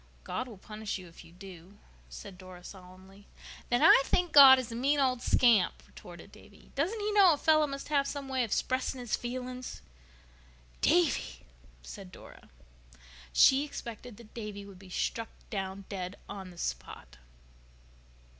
"God 0.23 0.47
will 0.47 0.57
punish 0.57 0.97
you 0.97 1.07
if 1.07 1.23
you 1.23 1.31
do," 1.31 1.77
said 2.09 2.35
Dora 2.39 2.63
solemnly. 2.63 3.27
"Then 3.69 3.83
I 3.83 4.01
think 4.03 4.31
God 4.31 4.57
is 4.57 4.71
a 4.71 4.75
mean 4.75 4.99
old 4.99 5.21
scamp," 5.21 5.83
retorted 5.85 6.31
Davy. 6.31 6.71
"Doesn't 6.73 6.99
He 6.99 7.11
know 7.11 7.33
a 7.33 7.37
fellow 7.37 7.67
must 7.67 7.89
have 7.89 8.07
some 8.07 8.27
way 8.27 8.43
of 8.43 8.51
'spressing 8.51 8.99
his 8.99 9.15
feelings?" 9.15 9.83
"Davy!!!" 10.81 11.45
said 11.83 12.11
Dora. 12.11 12.49
She 13.31 13.63
expected 13.63 14.17
that 14.17 14.33
Davy 14.33 14.65
would 14.65 14.79
be 14.79 14.89
struck 14.89 15.29
down 15.51 15.85
dead 15.87 16.17
on 16.27 16.49
the 16.49 16.57
spot. 16.57 17.17